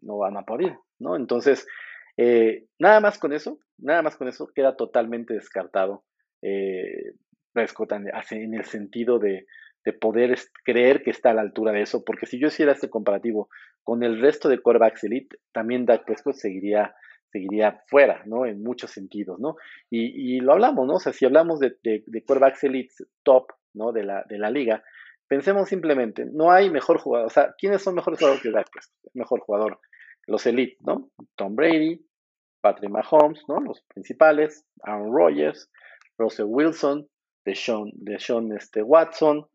no 0.00 0.18
van 0.18 0.36
a 0.36 0.42
poder, 0.42 0.76
¿no? 0.98 1.16
Entonces, 1.16 1.66
eh, 2.16 2.66
nada 2.78 3.00
más 3.00 3.18
con 3.18 3.32
eso, 3.32 3.60
nada 3.78 4.02
más 4.02 4.16
con 4.16 4.28
eso, 4.28 4.48
queda 4.52 4.76
totalmente 4.76 5.34
descartado 5.34 6.04
eh, 6.42 7.12
Prescott 7.52 7.92
en 7.92 8.54
el 8.54 8.64
sentido 8.64 9.18
de, 9.18 9.46
de 9.88 9.94
poder 9.94 10.38
creer 10.64 11.02
que 11.02 11.10
está 11.10 11.30
a 11.30 11.34
la 11.34 11.40
altura 11.40 11.72
de 11.72 11.80
eso, 11.80 12.04
porque 12.04 12.26
si 12.26 12.38
yo 12.38 12.48
hiciera 12.48 12.72
este 12.72 12.90
comparativo 12.90 13.48
con 13.82 14.02
el 14.02 14.20
resto 14.20 14.50
de 14.50 14.58
quarterbacks 14.60 15.04
elite, 15.04 15.38
también 15.50 15.86
Dak 15.86 16.04
Prescott 16.04 16.34
seguiría, 16.34 16.94
seguiría 17.32 17.80
fuera, 17.86 18.22
¿no? 18.26 18.44
En 18.44 18.62
muchos 18.62 18.90
sentidos, 18.90 19.40
¿no? 19.40 19.56
Y, 19.88 20.40
lo 20.40 20.52
hablamos, 20.52 20.86
¿no? 20.86 20.96
O 20.96 21.00
sea, 21.00 21.14
si 21.14 21.24
hablamos 21.24 21.58
de, 21.58 21.78
de, 21.82 22.04
de 22.06 22.88
top, 23.22 23.46
¿no? 23.72 23.92
De 23.92 24.04
la, 24.04 24.26
de 24.28 24.36
la 24.36 24.50
liga, 24.50 24.84
pensemos 25.26 25.70
simplemente, 25.70 26.26
no 26.26 26.50
hay 26.50 26.68
mejor 26.68 26.98
jugador, 26.98 27.28
o 27.28 27.30
sea, 27.30 27.54
¿quiénes 27.56 27.80
son 27.80 27.94
mejores 27.94 28.18
jugadores 28.18 28.42
que 28.42 28.50
Dak 28.50 28.70
Prescott? 28.70 29.14
Mejor 29.14 29.40
jugador, 29.40 29.80
los 30.26 30.44
elite, 30.44 30.76
¿no? 30.80 31.08
Tom 31.34 31.56
Brady, 31.56 32.04
Patrick 32.60 32.90
Mahomes, 32.90 33.42
¿no? 33.48 33.58
Los 33.60 33.80
principales, 33.94 34.66
Aaron 34.82 35.14
Rodgers, 35.14 35.70
Russell 36.18 36.46
Wilson, 36.46 37.08
Deshaun, 37.46 37.90
Deshaun 37.94 38.54
este, 38.54 38.82
Watson, 38.82 39.46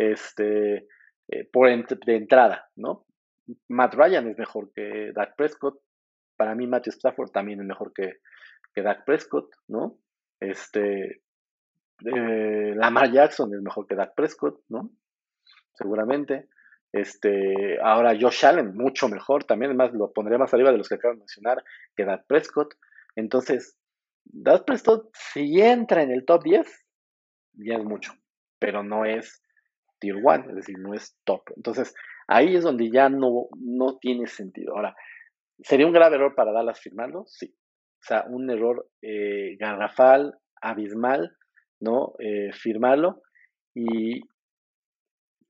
este, 0.00 0.88
eh, 1.28 1.44
por 1.52 1.68
de 1.68 2.16
entrada, 2.16 2.68
¿no? 2.76 3.06
Matt 3.68 3.94
Ryan 3.94 4.28
es 4.28 4.38
mejor 4.38 4.72
que 4.72 5.12
Dak 5.14 5.36
Prescott. 5.36 5.78
Para 6.36 6.54
mí, 6.54 6.66
Matthew 6.66 6.92
Stafford 6.92 7.30
también 7.30 7.60
es 7.60 7.66
mejor 7.66 7.92
que, 7.92 8.20
que 8.74 8.82
Dak 8.82 9.04
Prescott, 9.04 9.50
¿no? 9.68 9.98
Este, 10.40 11.22
eh, 12.04 12.74
Lamar 12.74 13.12
Jackson 13.12 13.52
es 13.54 13.60
mejor 13.60 13.86
que 13.86 13.94
Dak 13.94 14.14
Prescott, 14.14 14.62
¿no? 14.68 14.90
Seguramente. 15.74 16.48
Este, 16.92 17.78
ahora 17.82 18.16
Josh 18.18 18.46
Allen, 18.46 18.74
mucho 18.74 19.08
mejor 19.08 19.44
también, 19.44 19.70
además 19.70 19.92
lo 19.92 20.12
pondría 20.12 20.38
más 20.38 20.52
arriba 20.52 20.72
de 20.72 20.78
los 20.78 20.88
que 20.88 20.96
acabo 20.96 21.14
de 21.14 21.20
mencionar 21.20 21.62
que 21.94 22.04
Dak 22.04 22.26
Prescott. 22.26 22.74
Entonces, 23.16 23.76
Dak 24.24 24.64
Prescott, 24.64 25.10
si 25.14 25.60
entra 25.60 26.02
en 26.02 26.10
el 26.10 26.24
top 26.24 26.42
10, 26.44 26.86
ya 27.52 27.76
es 27.76 27.84
mucho, 27.84 28.12
pero 28.58 28.82
no 28.82 29.04
es 29.04 29.42
tier 30.00 30.16
1, 30.16 30.50
es 30.50 30.56
decir, 30.56 30.78
no 30.78 30.94
es 30.94 31.16
top. 31.24 31.42
Entonces, 31.56 31.94
ahí 32.26 32.56
es 32.56 32.64
donde 32.64 32.90
ya 32.90 33.08
no, 33.08 33.46
no 33.58 33.98
tiene 33.98 34.26
sentido. 34.26 34.74
Ahora, 34.74 34.94
¿sería 35.62 35.86
un 35.86 35.92
grave 35.92 36.16
error 36.16 36.34
para 36.34 36.52
Dallas 36.52 36.80
firmarlo? 36.80 37.24
Sí. 37.26 37.54
O 38.02 38.02
sea, 38.02 38.24
un 38.28 38.50
error 38.50 38.88
eh, 39.02 39.56
garrafal, 39.58 40.38
abismal, 40.60 41.36
¿no? 41.80 42.14
Eh, 42.18 42.50
firmarlo 42.52 43.22
y 43.74 44.22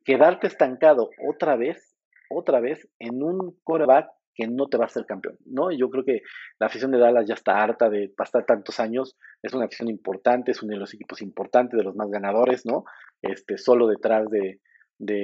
quedarte 0.04 0.46
estancado 0.46 1.10
otra 1.28 1.56
vez, 1.56 1.96
otra 2.30 2.60
vez, 2.60 2.88
en 2.98 3.22
un 3.22 3.58
coreback 3.64 4.08
que 4.34 4.46
no 4.46 4.68
te 4.68 4.78
va 4.78 4.84
a 4.84 4.86
hacer 4.86 5.04
campeón, 5.06 5.36
¿no? 5.44 5.70
yo 5.70 5.90
creo 5.90 6.04
que 6.04 6.22
la 6.58 6.66
afición 6.66 6.92
de 6.92 6.98
Dallas 6.98 7.26
ya 7.26 7.34
está 7.34 7.62
harta 7.62 7.90
de 7.90 8.08
pasar 8.16 8.46
tantos 8.46 8.80
años, 8.80 9.16
es 9.42 9.52
una 9.52 9.66
afición 9.66 9.88
importante, 9.88 10.52
es 10.52 10.62
uno 10.62 10.72
de 10.72 10.78
los 10.78 10.94
equipos 10.94 11.20
importantes, 11.20 11.76
de 11.76 11.84
los 11.84 11.96
más 11.96 12.08
ganadores, 12.10 12.64
¿no? 12.64 12.84
Este, 13.22 13.58
solo 13.58 13.86
detrás 13.86 14.28
de, 14.30 14.60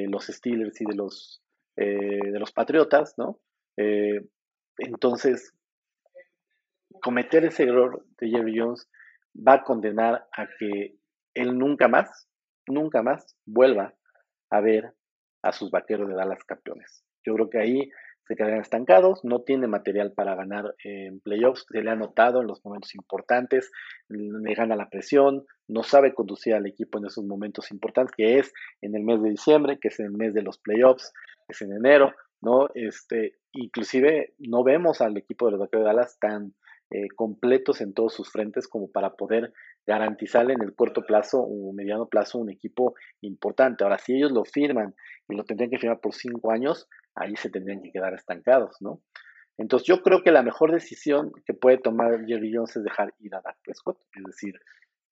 los 0.09 0.27
Steelers 0.27 0.81
y 0.81 0.85
de 0.85 0.95
los, 0.95 1.43
eh, 1.77 2.31
de 2.31 2.39
los 2.39 2.53
Patriotas, 2.53 3.15
¿no? 3.19 3.41
Eh, 3.77 4.27
entonces, 4.79 5.53
cometer 7.01 7.45
ese 7.45 7.65
error 7.65 8.05
de 8.19 8.29
Jerry 8.29 8.59
Jones 8.59 8.89
va 9.37 9.55
a 9.55 9.65
condenar 9.65 10.27
a 10.33 10.47
que 10.59 10.97
él 11.35 11.59
nunca 11.59 11.89
más, 11.89 12.29
nunca 12.67 13.03
más 13.03 13.37
vuelva 13.45 13.95
a 14.51 14.61
ver 14.61 14.95
a 15.43 15.53
sus 15.53 15.71
vaqueros 15.71 16.09
de 16.09 16.15
Dallas 16.15 16.45
campeones. 16.45 17.05
Yo 17.25 17.35
creo 17.35 17.51
que 17.51 17.59
ahí 17.59 17.91
se 18.27 18.35
quedan 18.35 18.61
estancados, 18.61 19.25
no 19.25 19.43
tiene 19.43 19.69
material 19.69 20.13
para 20.13 20.35
ganar 20.35 20.75
en 20.83 21.21
playoffs, 21.21 21.65
se 21.71 21.83
le 21.83 21.91
ha 21.91 21.95
notado 21.95 22.41
en 22.41 22.49
los 22.49 22.65
momentos 22.65 22.95
importantes, 22.95 23.71
le 24.09 24.55
gana 24.55 24.75
la 24.75 24.89
presión, 24.89 25.47
no 25.69 25.83
sabe 25.83 26.15
conducir 26.15 26.55
al 26.55 26.67
equipo 26.67 26.99
en 26.99 27.07
esos 27.07 27.25
momentos 27.25 27.71
importantes, 27.71 28.15
que 28.17 28.39
es 28.39 28.53
en 28.81 28.97
el 28.97 29.05
mes 29.05 29.23
de 29.23 29.31
diciembre, 29.31 29.79
que 29.81 29.89
es 29.89 30.01
en 30.01 30.07
el 30.07 30.13
mes 30.13 30.35
de 30.35 30.43
los 30.43 30.59
playoffs, 30.59 31.13
que 31.47 31.53
es 31.53 31.63
en 31.63 31.73
enero, 31.73 32.13
¿no? 32.41 32.69
Este, 32.75 33.37
inclusive 33.53 34.35
no 34.39 34.65
vemos 34.65 35.01
al 35.01 35.17
equipo 35.17 35.47
de 35.47 35.53
los 35.53 35.61
Vaqueros 35.61 35.85
de 35.85 35.93
Dallas 35.93 36.19
tan 36.19 36.55
eh, 36.91 37.09
completos 37.15 37.81
en 37.81 37.95
todos 37.95 38.15
sus 38.15 38.31
frentes 38.31 38.69
como 38.69 38.91
para 38.91 39.17
poder 39.17 39.53
garantizarle 39.87 40.55
en 40.55 40.63
el 40.63 40.75
corto 40.75 41.03
plazo 41.05 41.41
o 41.41 41.73
mediano 41.73 42.09
plazo 42.09 42.39
un 42.39 42.51
equipo 42.51 42.95
importante. 43.21 43.85
Ahora, 43.85 43.99
si 43.99 44.15
ellos 44.15 44.33
lo 44.33 44.45
firman 44.45 44.95
y 45.29 45.35
lo 45.35 45.45
tendrían 45.45 45.71
que 45.71 45.79
firmar 45.79 46.01
por 46.01 46.15
cinco 46.15 46.53
años, 46.53 46.89
ahí 47.15 47.35
se 47.37 47.51
tendrían 47.51 47.83
que 47.83 47.91
quedar 47.91 48.15
estancados, 48.15 48.77
¿no? 48.81 49.01
Entonces 49.59 49.89
yo 49.89 50.03
creo 50.03 50.23
que 50.23 50.33
la 50.33 50.43
mejor 50.43 50.71
decisión 50.71 51.33
que 51.45 51.55
puede 51.55 51.79
tomar 51.79 52.25
Jerry 52.27 52.55
Jones 52.55 52.77
es 52.77 52.85
dejar 52.85 53.15
ir 53.19 53.35
a 53.35 53.41
Dak 53.41 53.57
Prescott, 53.65 53.99
es 54.15 54.25
decir, 54.25 54.61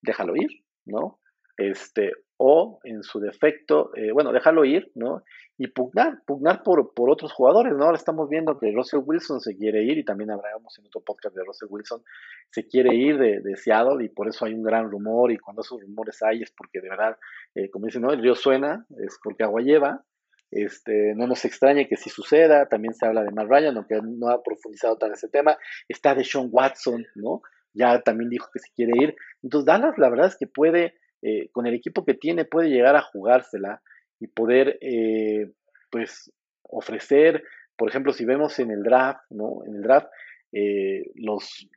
déjalo 0.01 0.35
ir, 0.35 0.63
¿no? 0.85 1.19
Este, 1.57 2.11
o 2.37 2.79
en 2.83 3.01
su 3.03 3.19
defecto, 3.19 3.91
eh, 3.95 4.11
bueno, 4.11 4.31
déjalo 4.31 4.65
ir, 4.65 4.91
¿no? 4.93 5.23
Y 5.57 5.67
pugnar, 5.67 6.21
pugnar 6.25 6.63
por, 6.63 6.93
por 6.93 7.09
otros 7.09 7.31
jugadores, 7.31 7.73
¿no? 7.73 7.85
Ahora 7.85 7.97
estamos 7.97 8.27
viendo 8.29 8.59
que 8.59 8.71
Russell 8.71 9.01
Wilson 9.05 9.39
se 9.39 9.55
quiere 9.55 9.83
ir, 9.83 9.97
y 9.97 10.03
también 10.03 10.31
hablábamos 10.31 10.77
en 10.79 10.85
otro 10.85 11.01
podcast 11.01 11.35
de 11.35 11.43
Russell 11.45 11.69
Wilson, 11.69 12.03
se 12.51 12.67
quiere 12.67 12.93
ir 12.93 13.17
de, 13.17 13.39
de 13.39 13.55
Seattle, 13.55 14.03
y 14.03 14.09
por 14.09 14.27
eso 14.27 14.45
hay 14.45 14.53
un 14.53 14.63
gran 14.63 14.91
rumor, 14.91 15.31
y 15.31 15.37
cuando 15.37 15.61
esos 15.61 15.81
rumores 15.81 16.21
hay 16.23 16.41
es 16.41 16.51
porque 16.51 16.81
de 16.81 16.89
verdad, 16.89 17.17
eh, 17.55 17.69
como 17.69 17.85
dicen, 17.85 18.01
¿no? 18.01 18.11
El 18.11 18.21
río 18.21 18.35
suena, 18.35 18.85
es 18.97 19.17
porque 19.23 19.43
agua 19.43 19.61
lleva, 19.61 20.03
este, 20.51 21.13
no 21.15 21.27
nos 21.27 21.43
extrañe 21.45 21.87
que 21.87 21.97
si 21.97 22.09
suceda, 22.09 22.67
también 22.67 22.93
se 22.93 23.05
habla 23.05 23.23
de 23.23 23.31
Matt 23.31 23.47
Ryan, 23.49 23.77
aunque 23.77 23.99
no 24.01 24.29
ha 24.29 24.41
profundizado 24.43 24.97
tan 24.97 25.11
ese 25.11 25.27
tema, 25.27 25.57
está 25.87 26.15
de 26.15 26.23
Sean 26.23 26.49
Watson, 26.51 27.05
¿no? 27.15 27.41
Ya 27.73 28.01
también 28.01 28.29
dijo 28.29 28.47
que 28.53 28.59
se 28.59 28.71
quiere 28.73 28.93
ir. 28.95 29.15
Entonces 29.43 29.65
Dallas 29.65 29.97
la 29.97 30.09
verdad 30.09 30.27
es 30.27 30.37
que 30.37 30.47
puede, 30.47 30.95
eh, 31.21 31.49
con 31.51 31.65
el 31.65 31.73
equipo 31.73 32.05
que 32.05 32.13
tiene, 32.13 32.45
puede 32.45 32.69
llegar 32.69 32.95
a 32.95 33.01
jugársela 33.01 33.81
y 34.19 34.27
poder, 34.27 34.77
eh, 34.81 35.51
pues, 35.89 36.31
ofrecer, 36.63 37.43
por 37.77 37.89
ejemplo, 37.89 38.13
si 38.13 38.25
vemos 38.25 38.57
en 38.59 38.71
el 38.71 38.83
draft, 38.83 39.21
¿no? 39.29 39.63
En 39.65 39.75
el 39.75 39.81
draft, 39.81 40.07
eh, 40.51 41.11
los 41.15 41.67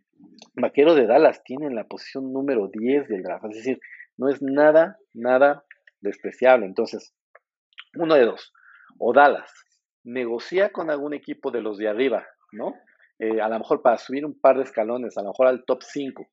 vaqueros 0.54 0.97
de 0.97 1.07
Dallas 1.07 1.42
tienen 1.45 1.75
la 1.75 1.85
posición 1.85 2.33
número 2.33 2.68
10 2.68 3.09
del 3.09 3.23
draft, 3.23 3.47
es 3.50 3.57
decir, 3.57 3.80
no 4.16 4.28
es 4.28 4.42
nada, 4.42 4.99
nada 5.14 5.64
despreciable. 6.00 6.66
Entonces, 6.66 7.12
uno 7.95 8.14
de 8.14 8.25
dos, 8.25 8.52
o 8.99 9.12
Dallas 9.12 9.52
negocia 10.04 10.71
con 10.71 10.90
algún 10.90 11.14
equipo 11.14 11.50
de 11.50 11.61
los 11.61 11.78
de 11.78 11.88
arriba, 11.88 12.26
¿no? 12.52 12.75
Eh, 13.18 13.40
a 13.40 13.49
lo 13.49 13.59
mejor 13.59 13.83
para 13.83 13.99
subir 13.99 14.25
un 14.25 14.38
par 14.38 14.57
de 14.57 14.62
escalones, 14.62 15.18
a 15.18 15.23
lo 15.23 15.28
mejor 15.28 15.49
al 15.49 15.64
top 15.64 15.83
5 15.83 16.26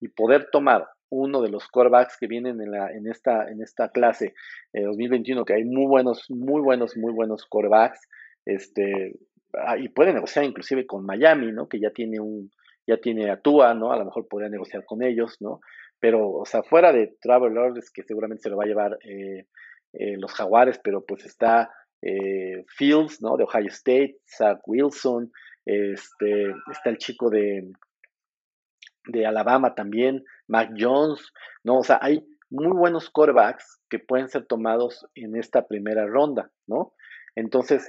y 0.00 0.08
poder 0.08 0.48
tomar 0.50 0.88
uno 1.10 1.42
de 1.42 1.50
los 1.50 1.68
corebacks 1.68 2.16
que 2.18 2.26
vienen 2.26 2.60
en, 2.60 2.70
la, 2.70 2.90
en, 2.92 3.06
esta, 3.08 3.48
en 3.50 3.62
esta 3.62 3.90
clase 3.90 4.34
2021, 4.72 5.44
que 5.44 5.54
hay 5.54 5.64
muy 5.64 5.86
buenos, 5.86 6.24
muy 6.30 6.62
buenos, 6.62 6.96
muy 6.96 7.12
buenos 7.12 7.44
corebacks, 7.46 8.00
este, 8.46 9.18
ah, 9.54 9.76
y 9.76 9.88
puede 9.88 10.12
negociar 10.12 10.44
inclusive 10.44 10.86
con 10.86 11.04
Miami, 11.04 11.52
¿no? 11.52 11.68
Que 11.68 11.80
ya 11.80 11.90
tiene 11.90 12.20
un, 12.20 12.50
ya 12.86 12.98
tiene 12.98 13.30
a 13.30 13.40
Tua, 13.40 13.74
¿no? 13.74 13.92
A 13.92 13.98
lo 13.98 14.04
mejor 14.04 14.26
podría 14.28 14.48
negociar 14.48 14.84
con 14.84 15.02
ellos, 15.02 15.36
¿no? 15.40 15.60
Pero, 15.98 16.30
o 16.30 16.44
sea, 16.46 16.62
fuera 16.62 16.92
de 16.92 17.14
Travelers, 17.20 17.90
que 17.90 18.02
seguramente 18.02 18.42
se 18.42 18.50
lo 18.50 18.56
va 18.56 18.64
a 18.64 18.68
llevar 18.68 18.98
eh, 19.04 19.46
eh, 19.92 20.16
los 20.16 20.32
Jaguares, 20.32 20.80
pero 20.82 21.04
pues 21.04 21.24
está 21.24 21.70
eh, 22.02 22.64
Fields, 22.68 23.20
¿no? 23.20 23.36
De 23.36 23.44
Ohio 23.44 23.68
State, 23.68 24.16
Zach 24.26 24.60
Wilson, 24.66 25.30
este, 25.66 26.54
está 26.70 26.90
el 26.90 26.98
chico 26.98 27.28
de, 27.28 27.70
de 29.10 29.26
Alabama 29.26 29.74
también, 29.74 30.24
Mac 30.48 30.70
Jones, 30.78 31.32
¿no? 31.64 31.78
O 31.78 31.84
sea, 31.84 31.98
hay 32.00 32.26
muy 32.50 32.76
buenos 32.76 33.10
quarterbacks 33.10 33.80
que 33.88 33.98
pueden 33.98 34.28
ser 34.28 34.46
tomados 34.46 35.06
en 35.14 35.36
esta 35.36 35.66
primera 35.66 36.06
ronda, 36.06 36.50
¿no? 36.66 36.94
Entonces, 37.36 37.88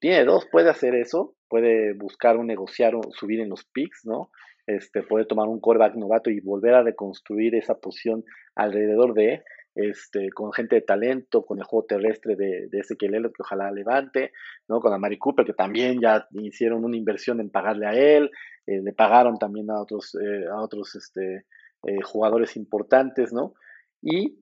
tiene 0.00 0.24
dos, 0.24 0.46
puede 0.50 0.70
hacer 0.70 0.94
eso, 0.94 1.34
puede 1.48 1.94
buscar 1.94 2.36
o 2.36 2.44
negociar 2.44 2.94
o 2.94 3.02
subir 3.12 3.40
en 3.40 3.50
los 3.50 3.64
picks, 3.64 4.04
¿no? 4.04 4.30
Este, 4.66 5.02
puede 5.02 5.26
tomar 5.26 5.48
un 5.48 5.60
coreback 5.60 5.94
novato 5.96 6.30
y 6.30 6.40
volver 6.40 6.74
a 6.74 6.82
reconstruir 6.82 7.54
esa 7.54 7.74
posición 7.74 8.24
alrededor 8.54 9.14
de, 9.14 9.42
este, 9.88 10.30
con 10.30 10.52
gente 10.52 10.76
de 10.76 10.82
talento, 10.82 11.44
con 11.44 11.58
el 11.58 11.64
juego 11.64 11.86
terrestre 11.86 12.36
de, 12.36 12.68
de 12.68 12.78
Ezequiel 12.78 13.14
Elliott, 13.14 13.34
que 13.34 13.42
ojalá 13.42 13.70
levante, 13.70 14.32
¿no? 14.68 14.80
Con 14.80 14.92
Amari 14.92 15.18
Cooper, 15.18 15.44
que 15.44 15.52
también 15.52 16.00
ya 16.00 16.26
hicieron 16.32 16.84
una 16.84 16.96
inversión 16.96 17.40
en 17.40 17.50
pagarle 17.50 17.86
a 17.86 17.92
él, 17.92 18.30
eh, 18.66 18.80
le 18.82 18.92
pagaron 18.92 19.38
también 19.38 19.70
a 19.70 19.80
otros, 19.80 20.14
eh, 20.14 20.46
a 20.50 20.60
otros 20.60 20.94
este, 20.94 21.46
eh, 21.84 22.02
jugadores 22.02 22.56
importantes, 22.56 23.32
¿no? 23.32 23.54
Y 24.02 24.38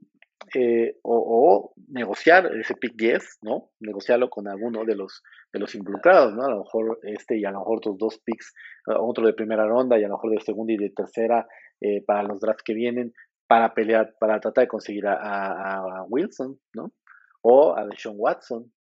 eh, 0.55 0.97
o, 1.03 1.73
negociar 1.89 2.55
ese 2.57 2.75
pick 2.75 2.95
10, 2.97 3.39
¿no? 3.43 3.71
Negociarlo 3.81 4.31
con 4.31 4.49
alguno 4.49 4.85
de 4.85 4.95
los, 4.95 5.23
de 5.53 5.59
los 5.59 5.75
involucrados, 5.75 6.35
¿no? 6.35 6.45
A 6.45 6.51
lo 6.51 6.59
mejor 6.61 7.01
este 7.03 7.39
y 7.39 7.45
a 7.45 7.51
lo 7.51 7.61
mejor 7.61 7.79
otros 7.79 7.99
dos 7.99 8.19
picks, 8.19 8.55
otro 8.87 9.27
de 9.27 9.35
primera 9.35 9.67
ronda 9.67 9.99
y 9.99 10.05
a 10.05 10.09
lo 10.09 10.15
mejor 10.15 10.31
de 10.33 10.41
segunda 10.41 10.73
y 10.73 10.77
de 10.77 10.91
tercera 10.91 11.47
eh, 11.81 12.03
para 12.05 12.23
los 12.23 12.41
drafts 12.41 12.63
que 12.63 12.75
vienen, 12.75 13.13
para 13.49 13.73
pelear, 13.75 14.15
para 14.21 14.39
tratar 14.39 14.65
de 14.65 14.69
conseguir 14.69 15.07
a, 15.07 16.05
Wilson, 16.09 16.61
¿no? 16.75 16.93
O 17.41 17.75
a 17.77 17.87
Deshaun 17.87 18.17
Watson. 18.19 18.73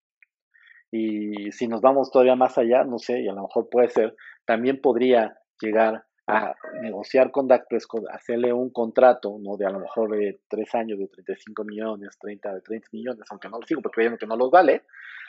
Y 0.92 1.50
si 1.52 1.66
nos 1.66 1.80
vamos 1.80 2.10
todavía 2.10 2.36
más 2.36 2.56
allá, 2.58 2.84
no 2.84 2.98
sé, 2.98 3.20
y 3.22 3.28
a 3.28 3.32
lo 3.32 3.42
mejor 3.42 3.68
puede 3.70 3.88
ser, 3.88 4.14
también 4.44 4.80
podría 4.80 5.38
llegar 5.60 6.04
a 6.26 6.54
negociar 6.82 7.30
con 7.30 7.48
Dak 7.48 7.66
Prescott, 7.68 8.04
hacerle 8.10 8.52
un 8.52 8.70
contrato, 8.70 9.38
¿no? 9.40 9.56
De 9.56 9.64
a 9.64 9.70
lo 9.70 9.80
mejor 9.80 10.10
de 10.10 10.40
tres 10.48 10.74
años, 10.74 10.98
de 10.98 11.08
35 11.08 11.64
millones, 11.64 12.18
30, 12.20 12.54
de 12.54 12.60
30 12.60 12.88
millones, 12.92 13.24
aunque 13.30 13.48
no 13.48 13.58
lo 13.58 13.66
sigo 13.66 13.80
porque 13.80 13.96
creyendo 13.96 14.18
que 14.18 14.26
no 14.26 14.36
los 14.36 14.50
vale, 14.50 14.82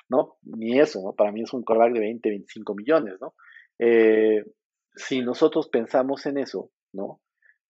¿no? 0.09 0.35
Ni 0.43 0.77
eso, 0.77 1.01
¿no? 1.01 1.13
Para 1.13 1.31
mí 1.31 1.43
es 1.43 1.53
un 1.53 1.63
quarterback 1.63 1.93
de 1.93 1.99
20, 2.01 2.29
25 2.29 2.75
millones, 2.75 3.15
¿no? 3.21 3.33
Eh, 3.77 4.43
si 4.93 5.21
nosotros 5.21 5.69
pensamos 5.69 6.25
en 6.25 6.39
eso, 6.39 6.69
¿no? 6.91 7.21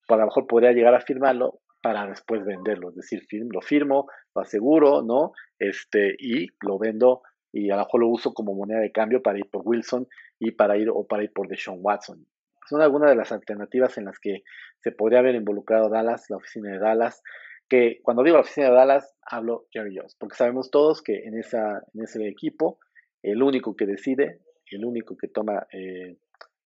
Pues 0.10 0.18
a 0.18 0.22
lo 0.22 0.26
mejor 0.26 0.48
podría 0.48 0.72
llegar 0.72 0.96
a 0.96 1.02
firmarlo 1.02 1.60
para 1.84 2.08
después 2.08 2.44
venderlo, 2.44 2.90
es 2.90 2.96
decir, 2.96 3.22
lo 3.52 3.62
firmo, 3.62 4.08
lo 4.36 4.42
aseguro, 4.42 5.04
¿no? 5.04 5.34
Este, 5.60 6.16
y 6.18 6.48
lo 6.62 6.80
vendo 6.80 7.22
y 7.54 7.70
a 7.70 7.76
lo 7.76 7.84
mejor 7.84 8.02
lo 8.02 8.08
uso 8.08 8.34
como 8.34 8.56
moneda 8.56 8.80
de 8.80 8.92
cambio 8.92 9.22
para 9.22 9.38
ir 9.38 9.50
por 9.52 9.62
Wilson 9.64 10.08
y 10.40 10.52
para 10.52 10.78
ir 10.78 10.90
o 10.90 11.06
para 11.06 11.24
ir 11.24 11.32
por 11.32 11.48
Deshaun 11.48 11.80
Watson 11.82 12.26
son 12.70 12.82
algunas 12.82 13.10
de 13.10 13.16
las 13.16 13.32
alternativas 13.32 13.98
en 13.98 14.06
las 14.06 14.20
que 14.20 14.44
se 14.80 14.92
podría 14.92 15.20
haber 15.20 15.36
involucrado 15.36 15.90
Dallas, 15.90 16.26
la 16.30 16.38
oficina 16.38 16.72
de 16.72 16.80
Dallas, 16.80 17.24
que 17.68 18.00
cuando 18.04 18.24
digo 18.24 18.40
oficina 18.40 18.70
de 18.70 18.76
Dallas 18.76 19.16
hablo 19.24 19.66
Jerry 19.72 19.96
Jones, 19.98 20.16
porque 20.20 20.36
sabemos 20.36 20.70
todos 20.70 21.02
que 21.02 21.24
en, 21.26 21.38
esa, 21.38 21.84
en 21.94 22.04
ese 22.04 22.28
equipo 22.28 22.80
el 23.24 23.42
único 23.42 23.76
que 23.76 23.86
decide, 23.86 24.42
el 24.72 24.86
único 24.86 25.18
que 25.18 25.28
toma 25.28 25.68
eh, 25.74 26.18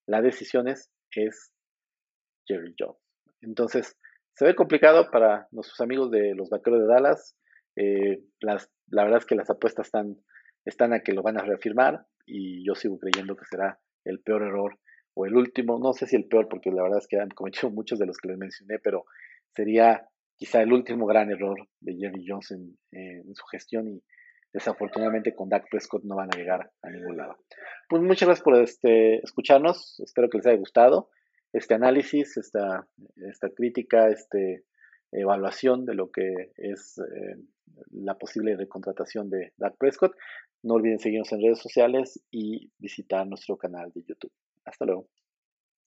las 0.06 0.24
decisiones 0.24 0.92
es 1.12 1.54
Jerry 2.46 2.76
Jones. 2.78 3.03
Entonces, 3.44 3.98
se 4.36 4.46
ve 4.46 4.56
complicado 4.56 5.10
para 5.12 5.48
nuestros 5.52 5.80
amigos 5.82 6.10
de 6.12 6.34
los 6.36 6.50
vaqueros 6.50 6.82
de 6.82 6.88
Dallas. 6.88 7.36
Eh, 7.76 8.24
la 8.40 9.04
verdad 9.04 9.20
es 9.20 9.26
que 9.26 9.36
las 9.36 9.50
apuestas 9.50 9.88
están, 9.88 10.18
están 10.66 10.94
a 10.94 11.02
que 11.02 11.14
lo 11.14 11.22
van 11.22 11.38
a 11.38 11.44
reafirmar 11.44 12.06
y 12.26 12.66
yo 12.66 12.76
sigo 12.76 12.98
creyendo 12.98 13.36
que 13.36 13.46
será 13.46 13.80
el 14.06 14.20
peor 14.22 14.44
error 14.44 14.80
o 15.16 15.26
el 15.26 15.36
último, 15.36 15.80
no 15.80 15.94
sé 15.94 16.08
si 16.08 16.16
el 16.16 16.28
peor, 16.28 16.48
porque 16.50 16.72
la 16.72 16.84
verdad 16.84 17.00
es 17.00 17.08
que 17.08 17.20
han 17.20 17.30
cometido 17.30 17.70
muchos 17.72 18.00
de 18.00 18.06
los 18.06 18.18
que 18.18 18.30
les 18.30 18.38
mencioné, 18.38 18.80
pero 18.80 19.06
sería 19.56 20.08
quizá 20.36 20.62
el 20.62 20.74
último 20.74 21.06
gran 21.06 21.30
error 21.32 21.68
de 21.80 21.96
Jerry 21.96 22.26
Jones 22.28 22.52
en, 22.52 23.36
su 23.36 23.46
gestión 23.46 23.88
y 23.88 24.04
desafortunadamente 24.52 25.36
con 25.36 25.50
Dak 25.50 25.66
Prescott 25.70 26.04
no 26.04 26.16
van 26.16 26.30
a 26.34 26.38
llegar 26.38 26.72
a 26.82 26.90
ningún 26.90 27.18
lado. 27.18 27.38
Pues 27.88 28.02
muchas 28.02 28.28
gracias 28.28 28.44
por 28.44 28.56
este, 28.56 29.18
escucharnos, 29.24 30.00
espero 30.00 30.30
que 30.30 30.38
les 30.38 30.48
haya 30.48 30.58
gustado 30.58 31.10
este 31.54 31.76
análisis, 31.76 32.36
esta, 32.38 32.88
esta 33.16 33.50
crítica, 33.50 34.10
este 34.10 34.66
evaluación 35.12 35.86
de 35.86 35.94
lo 35.94 36.10
que 36.12 36.52
es 36.58 36.98
eh, 36.98 37.38
la 37.92 38.18
posible 38.18 38.58
recontratación 38.58 39.30
de 39.30 39.54
Dak 39.58 39.78
Prescott. 39.78 40.14
No 40.64 40.76
olviden 40.76 41.00
seguirnos 41.00 41.32
en 41.32 41.42
redes 41.42 41.60
sociales 41.60 42.20
y 42.32 42.72
visitar 42.80 43.28
nuestro 43.28 43.58
canal 43.58 43.92
de 43.94 44.04
YouTube. 44.04 44.32
Hasta 44.66 44.86
luego. 44.86 45.08